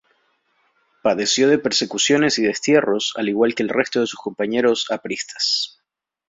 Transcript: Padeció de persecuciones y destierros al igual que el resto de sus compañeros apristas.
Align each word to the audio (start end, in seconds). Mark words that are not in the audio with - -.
Padeció 1.03 1.47
de 1.47 1.59
persecuciones 1.59 2.39
y 2.39 2.41
destierros 2.43 3.13
al 3.17 3.29
igual 3.29 3.53
que 3.53 3.61
el 3.61 3.69
resto 3.69 3.99
de 3.99 4.07
sus 4.07 4.19
compañeros 4.19 4.87
apristas. 4.89 5.79